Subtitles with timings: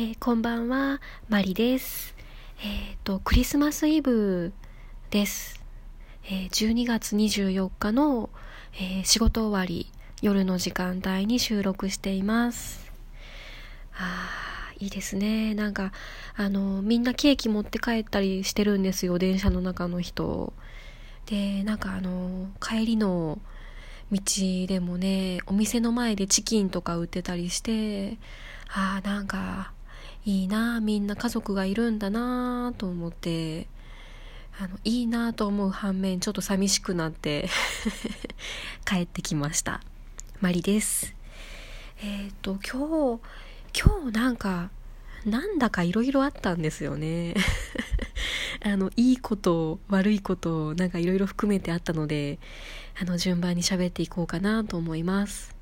[0.00, 2.14] えー、こんばんは、マリです。
[2.62, 4.52] えっ、ー、と、クリスマスイブ
[5.10, 5.60] です。
[6.24, 8.30] えー、12月24日の、
[8.80, 9.90] え仕事終わり、
[10.22, 12.92] 夜の時間帯に収録しています。
[13.92, 15.56] あー、いいですね。
[15.56, 15.90] なんか、
[16.36, 20.52] あの、みんなケーキ持って帰ったりしてるんですよ、電車の中の人。
[21.26, 23.40] で、なんかあの、帰りの
[24.12, 24.20] 道
[24.68, 28.16] でもね、お店の前でチキンとか売ってたりして、
[28.68, 29.72] ああ、なんか、
[30.28, 33.66] いいなみんな家族がいるんだなと思って
[34.60, 37.48] あのいいなと思う反面ちょっと寂しくなって
[38.84, 39.80] 帰ってきました。
[40.42, 41.14] マリです。
[42.02, 43.22] えっ、ー、と今日
[43.74, 44.70] 今日なんか
[45.24, 47.34] なんだかいろいろあったんですよね。
[48.62, 52.38] あのいいこと悪いことなんかいろいろ含めてあったので
[53.00, 55.56] あの順番に喋っていこうかなと思います、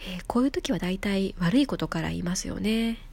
[0.00, 3.09] えー、こういう時は大体悪いことから言いますよね。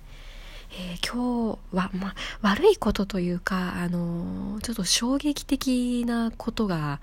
[0.71, 6.99] えー、今日は、ま悪いことというか、あのー、ちょっと衝撃的なことが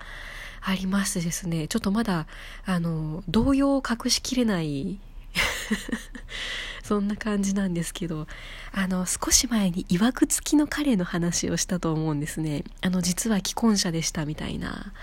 [0.61, 2.27] ありましてですね、ちょっとまだ、
[2.65, 4.99] あのー、動揺を隠しきれない
[6.83, 8.27] そんな感じなんですけど、
[8.71, 12.63] あの、少し前に曰く付きの彼の話をしたと思うんですね。
[12.81, 14.93] あの、実は既婚者でしたみたいな。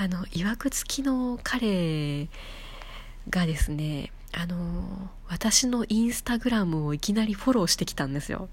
[0.00, 2.28] あの、曰く付きの彼
[3.30, 8.48] がですね、あの私のインスタグラムをいきなりフォローしてきたんですよ。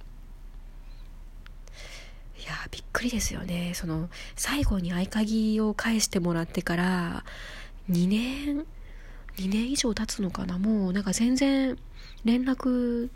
[2.39, 3.73] いやびっくりですよね。
[3.75, 7.25] その最後に合鍵を返してもらってから
[7.89, 8.65] 2年
[9.37, 10.57] 2年以上経つのかな。
[10.57, 11.77] もうなんか全然
[12.23, 13.09] 連絡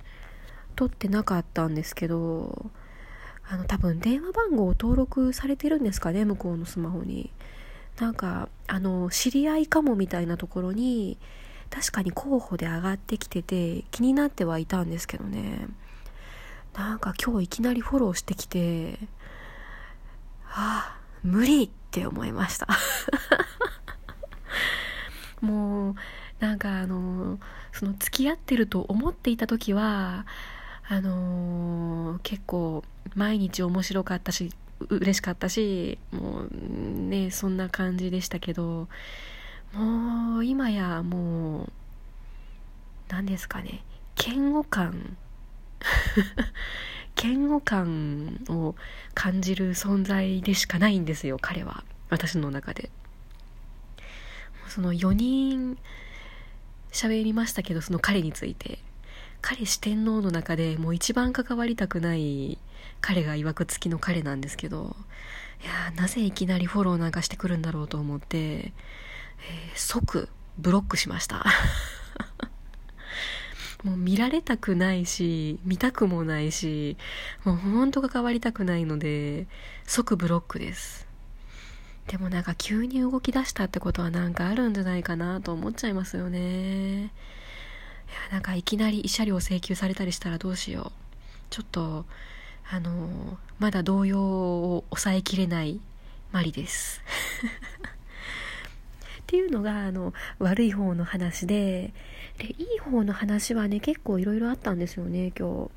[0.75, 2.71] 取ってなかったんですけど
[3.47, 7.31] あの多分電話番号を登録されてるんですかね向こうのスマホに。
[7.99, 11.17] なんかあの知り合いかもみたいなところに
[11.69, 15.67] 確かに候補で上がってきてて気になってはいたんですけどね。
[16.73, 18.99] なんか今日いきなりフォローしてきて
[20.45, 22.67] ああ無理って思いました。
[25.41, 25.95] もう
[26.39, 27.39] なんかあの
[27.71, 30.25] その付き合ってると思っていた時は
[30.87, 32.83] あのー、結構
[33.15, 34.51] 毎日面白かったし
[34.89, 38.87] 嬉しかったしもうねそんな感じでしたけど
[39.73, 41.71] もう今やもう
[43.09, 43.83] 何ですかね。
[44.17, 45.17] 嫌悪感。
[47.21, 48.75] 嫌悪感を
[49.13, 51.83] 感じる存在でしかないんですよ彼は。
[52.09, 52.89] 私の中で。
[54.67, 55.77] その4人
[56.91, 58.79] 喋りましたけどその彼について。
[59.41, 62.57] 彼四天王の中でもう一番関わりたくない
[62.99, 64.95] 彼が曰く付きの彼なんですけど。
[65.61, 68.73] いやなぜいきなりフォローなんかしてくるんだろうと思って。
[69.41, 71.45] えー、即ブロックしました。
[73.83, 76.97] もう見られたくないし見たくもないし
[77.45, 79.47] もう本当関わりたくないので
[79.85, 81.07] 即ブロックです。
[82.07, 87.03] でもなんか急に動き出したってことはなんかあるんじゃないかなと思っちゃいますよね。
[87.03, 87.09] いや
[88.31, 90.99] なんかいきなり慰謝料請求されたりしたらどうしよう。
[91.51, 92.05] ちょっと
[92.71, 95.79] あのまだ動揺を抑えきれない
[96.31, 97.01] マリです。
[99.29, 101.93] っていうのがあの悪い方の話で
[102.39, 105.71] でいい方の話はね結構いろいろあったんですよね今日。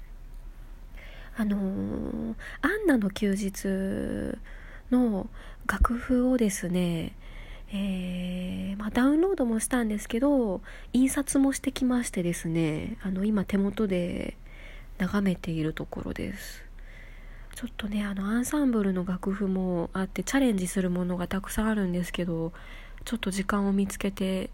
[1.36, 4.38] あのー、アンナの休日
[4.90, 5.28] の
[5.66, 7.14] 楽譜をですね、
[7.70, 10.62] えー、まあ、ダウンロードもしたんですけど
[10.94, 14.36] 印刷もしてきましてですねあの今手元で
[14.96, 16.64] 眺めているところです
[17.54, 22.52] ちょっとねあのアンサンブルの楽譜もあってチャレンジするものがたくさんあるんですけど
[23.04, 24.50] ちょっと時間を見つけて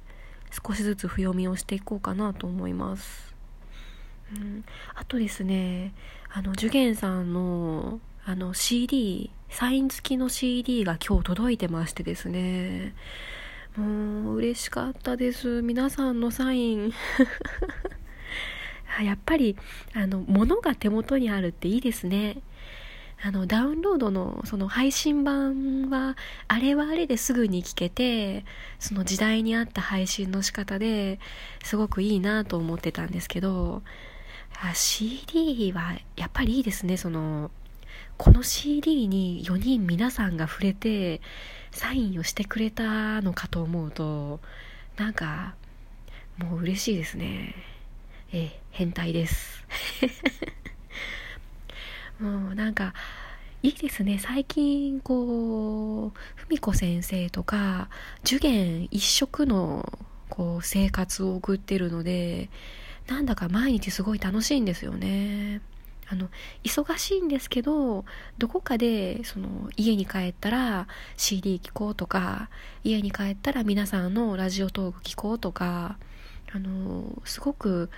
[0.51, 3.35] 少しずつ譜読みをしていこうかなと思います。
[4.35, 4.65] うん、
[4.95, 5.95] あとですね、
[6.31, 12.95] あの、ジュゲンさんの、あの、CD、サイン付きの CD が今日届いてましてですね、
[13.77, 15.63] もう、嬉しかったです。
[15.63, 16.93] 皆さんのサイン。
[19.03, 19.57] やっぱり、
[19.95, 22.43] あの、物が手元にあるっていいですね。
[23.21, 26.17] あのダウンロードのその配信版は
[26.47, 28.45] あれはあれですぐに聞けて
[28.79, 31.19] その時代に合った配信の仕方で
[31.65, 33.83] すごくいいなと思ってたんですけど
[34.75, 37.51] CD はやっぱりいいですねその
[38.17, 41.21] この CD に4人皆さんが触れて
[41.73, 44.41] サインをしてくれたのかと思うと
[44.97, 45.55] なんか
[46.37, 47.55] もう嬉しいですね。
[48.33, 49.65] え変態です。
[52.21, 52.95] もうなんか
[53.63, 54.19] いいですね。
[54.19, 57.89] 最近こう文子先生とか
[58.25, 59.99] 受験一色の
[60.29, 62.51] こう生活を送ってるので
[63.09, 65.61] なんだか毎日すごい楽しいんですよね。
[66.11, 66.29] あの
[66.65, 68.07] 忙しいんですけど
[68.39, 70.89] どこかでその家に帰ったら
[71.19, 72.49] CD 聴こうとか
[72.83, 75.99] 家に帰ったら皆さんのラジオトーク聴こうとか
[76.51, 77.91] あのすごく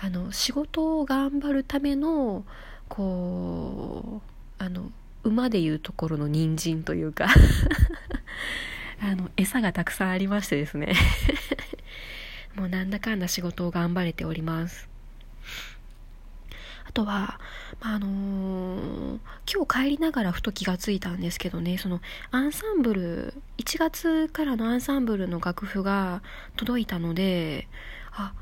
[0.00, 2.44] あの仕事を頑張るための
[2.88, 4.22] こ
[4.58, 4.90] うあの
[5.24, 7.26] 馬でいうところの人参というか
[9.02, 10.94] あの餌がたくさんありましてですね。
[12.54, 14.88] もうなんだかんだ仕事を頑張れております。
[16.88, 17.38] あとは、
[17.80, 19.18] まあ、あのー、
[19.52, 22.00] 今日帰りながらふと気がついたんですけどねその
[22.30, 26.22] アンサンブル1月からのアンサンブルの楽譜が
[26.56, 27.68] 届いたので
[28.12, 28.32] あ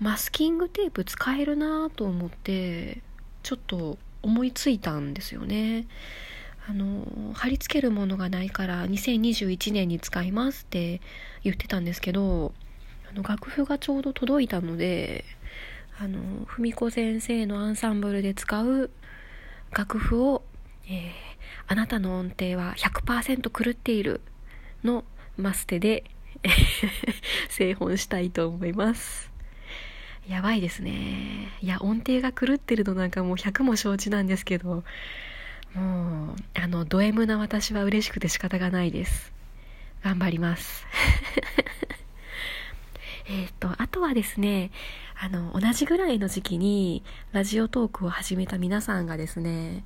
[0.00, 3.02] マスキングテープ使えるなと思って
[3.44, 5.86] ちょっと思いついたんですよね。
[6.66, 11.02] あの貼り付けるものがないから2021年に使いますって
[11.42, 12.54] 言ってたんですけど
[13.10, 15.26] あの楽譜がちょうど届いたので
[15.98, 18.90] あの文子先生のアンサンブルで使う
[19.72, 20.42] 楽譜を、
[20.86, 21.12] えー、
[21.66, 24.22] あなたの音程は100%狂っている
[24.82, 25.04] の
[25.36, 26.04] マステで
[27.50, 29.33] 製本したいと思います。
[30.28, 31.48] やばいですね。
[31.60, 34.84] いや音程が狂ってるのなんかもう100も承知なんですけど。
[35.74, 39.32] もうあのド M な私は嬉しくて仕方がないです。
[40.04, 40.86] 頑張ります。
[43.26, 44.70] えっとあとはですね
[45.16, 49.84] あの、同じぐらいの時期にラジオトークを始めた皆さんがですね、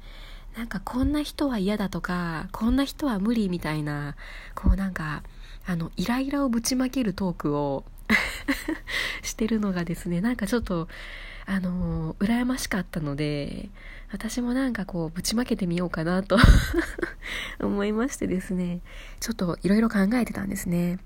[0.57, 4.17] なんかこんな人は嫌だとか、こんな人は無理みたいな、
[4.55, 5.23] こうなんか、
[5.67, 7.85] あの、イライラをぶちまけるトークを
[9.23, 10.89] してるのがですね、なんかちょっと、
[11.47, 13.69] あの、羨ましかったので、
[14.13, 16.39] 私もなんかこう、ぶちまけてみようかなと
[17.61, 18.81] 思いましてですね、
[19.21, 20.99] ちょっといろいろ考えてたんですね。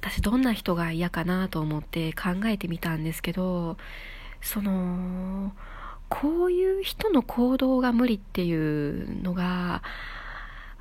[0.00, 3.76] 私どんな人が嫌かなと思って考えてみたんですけど
[4.40, 5.52] その
[6.08, 9.82] こういう人の行動が無理っていうのが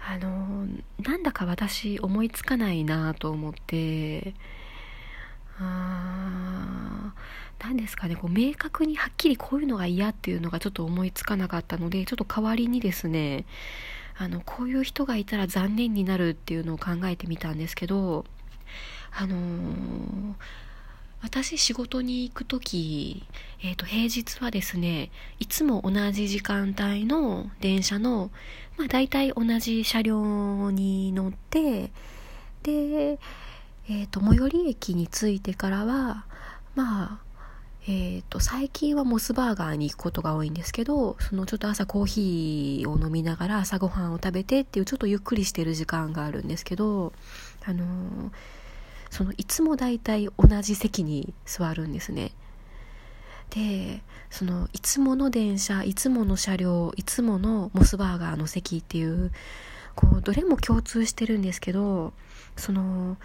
[0.07, 0.67] あの
[0.99, 4.35] なんだか私思いつかないなと思って
[5.59, 7.13] あ
[7.59, 13.45] 何ですかねこう明確にはっきりこういうのが嫌っていうのがちょっと思いつかなかったのでちょっと代わりにですね
[14.17, 18.25] あのこういう人がいたら残念になるっていうのを考えてみたんですけど
[19.11, 20.33] あのー、
[21.21, 23.23] 私仕事に行く時、
[23.61, 25.09] えー、と平日はですね
[25.39, 28.29] いつも同じ時間帯の電車の、
[28.77, 31.91] まあ、大体同じ車両に乗って
[32.63, 33.19] で、
[33.87, 36.25] えー、と最寄り駅に着いてからは
[36.75, 37.25] まあ
[37.87, 47.13] えーと、最近はモスバーガーに行くことが多いんですけどそのちょっと朝コーヒーを飲みながら朝ごはんを食べてっていうちょっとゆっくりしてる時間があるんですけど
[47.63, 48.31] あのー
[49.15, 52.31] そのいつも大体同じ席に座るんですね。
[53.49, 59.31] でそのいつもの電車いつもの車両いつものモスバーガーの席っていう
[59.93, 62.11] こうどれも共通してるんですけど
[62.57, 63.15] その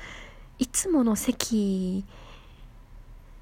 [0.61, 2.05] いつもの席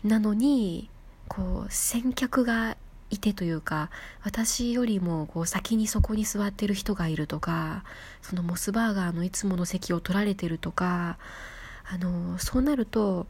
[0.05, 0.89] なのに
[1.27, 2.77] こう先客が
[3.11, 3.91] いてというか
[4.23, 7.83] 私よりもこう先にそこに座ってる人がいるとか
[8.23, 11.19] そのモスバーガーのいつもの席を取られてるとか
[11.91, 13.27] あのそうなると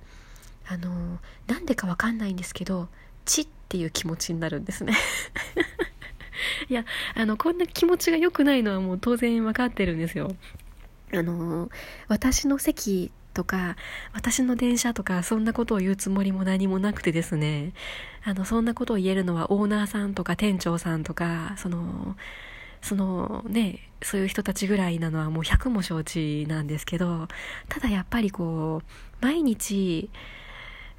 [0.68, 2.88] あのなんでかわかんないんですけど
[3.24, 4.92] チっていう気持ちになるんですね。
[6.68, 10.34] いやあのこんな気持ちが良くないのはもう当然分かってるんですよ。
[11.14, 11.70] あの
[12.08, 13.76] 私の席とか
[14.12, 17.72] 私の電車とかそんなことを言うつもりも何もなくてですね。
[18.24, 22.16] あのそんなことを言えるのはオーナーさんとか店長さんとかその
[22.82, 27.28] そのねそういう人たちぐらいなのはもう100も承知なんですけど
[27.68, 30.10] ただやっぱりこう毎日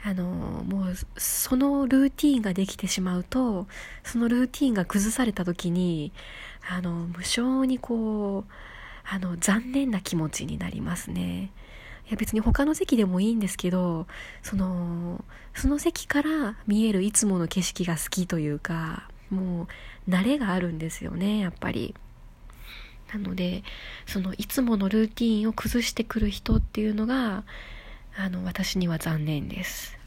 [0.05, 3.67] あのもうそのルーティンができてしまうと
[4.05, 6.13] そのルーティンが崩された時に
[6.69, 8.51] あの無性にこう
[9.12, 11.51] あの残念な気持ちになりますね。
[12.10, 14.08] いや別に他の席でもいいんですけど
[14.42, 15.24] その
[15.54, 19.68] その席から見えるいつもの景色が好きというかも
[20.08, 21.96] う慣れがあるんですよねやっぱり。
[23.13, 23.63] なので
[24.06, 27.44] そのいつものルーティンを崩してくる人っていうのが
[28.16, 29.98] あの私には残念です。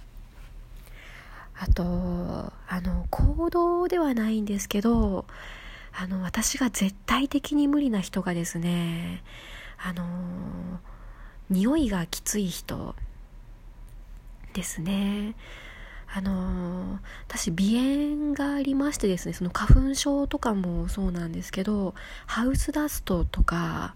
[1.59, 1.83] あと
[2.69, 5.27] あの行動ではないんですけど
[5.93, 9.23] あの私が絶対的に無理な人がですね
[9.79, 10.81] あの
[11.51, 12.95] 匂いがきつい人
[14.55, 15.35] ですね。
[16.15, 21.95] あのー、私鼻炎がありましてですねその花粉症とかもそうなんですけど
[22.27, 23.95] ハウスダストとか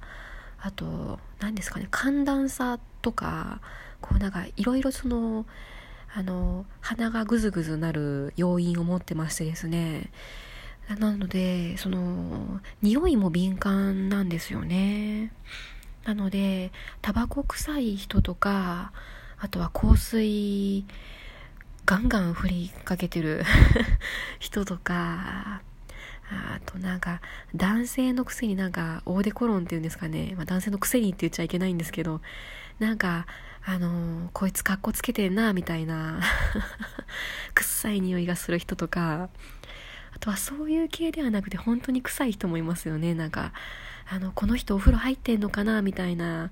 [0.59, 3.61] あと何ですかね寒暖差とか
[4.00, 5.45] こうなんかいろいろその
[6.15, 10.11] あの鼻がぐずぐずなる要因を持ってましてですね。
[10.88, 15.33] なのでその匂いも敏感なんですよね。
[16.07, 16.71] なので
[17.03, 18.93] タバコ臭い人とか
[19.39, 20.87] あとは香水
[21.85, 23.45] ガンガン振りかけてる
[24.39, 25.63] 人とか
[26.31, 27.21] あとなんか
[27.55, 32.21] 男性のくせになんかオーデコロンっていうんですかね、まあ、男性のくせにって言っちゃいけないんですけど
[32.79, 33.27] なんか
[33.65, 36.21] あのー、こいつかっこつけてんなみたいな
[37.55, 39.29] 臭い匂いがする人とか
[40.16, 43.14] あとはそういう系ではなくて本当に臭い人もいますよね。
[43.14, 43.52] なんか
[44.11, 46.50] あのこの人お風呂入ってんのかなみたいな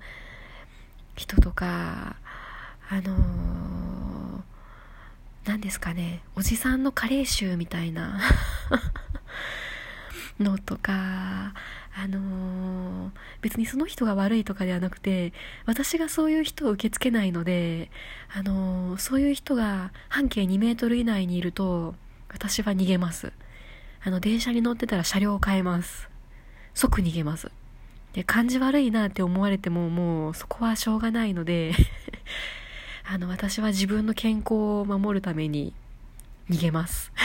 [1.17, 2.17] 人とか
[2.91, 4.43] あのー、
[5.47, 6.23] 何ですかね。
[6.37, 8.21] おじさんの加齢臭みたいな
[10.39, 11.55] のとか
[11.97, 15.33] あのー、別にその人が悪いとかではなくて
[15.65, 17.91] 私がそういう人を受け付けないので、
[18.31, 21.95] あのー、そういう人が半径2メートル以内にいると
[22.29, 23.33] 私は逃げます。
[24.07, 26.11] あの電車に乗ってたら車両を変えます。
[26.75, 27.51] 即逃げます。
[28.13, 31.73] で感じ悪いなって思われてももうそこはしょうがないので
[33.09, 35.73] あの私は自分の健康を守るために
[36.51, 37.11] 逃げます。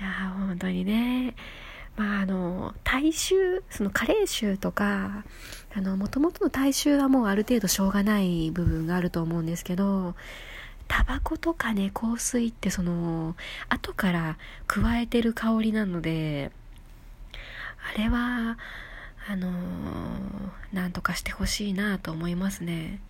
[0.00, 1.36] いや本当にね。
[1.96, 5.24] まああの大衆その加齢臭とか
[5.72, 10.16] あの元々の体臭はもうある程度しょうがない部分があると思うんですけど
[10.90, 13.36] タバコとかね香水ってその
[13.68, 16.50] 後から加えてる香りなので
[17.94, 18.58] あれは
[19.28, 19.52] あの
[20.72, 23.00] なんとかしてほしいなと思いますね。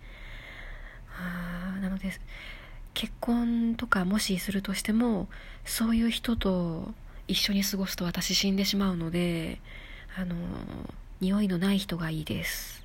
[1.17, 2.11] あなので
[2.93, 5.27] 結婚とかもしするとしても
[5.65, 6.93] そういう人と
[7.27, 9.59] 一緒に過ごすと私死んでしまうので
[10.15, 10.35] あの
[11.19, 12.80] 匂いのない人がいいです。